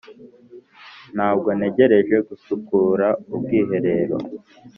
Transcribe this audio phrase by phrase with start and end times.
[1.15, 4.17] ntabwo ntegereje gusukura ubwiherero.